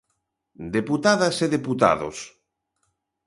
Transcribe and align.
Deputadas 0.75 1.35
e 1.45 1.47
deputados. 1.55 2.17